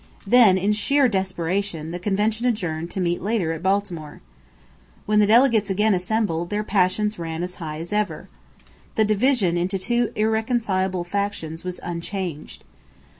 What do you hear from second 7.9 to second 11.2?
ever. The division into two irreconcilable